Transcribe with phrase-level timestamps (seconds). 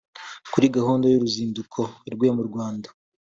[0.53, 1.79] Kuri gahunda y’uruzinduko
[2.13, 2.87] rwe mu Rwanda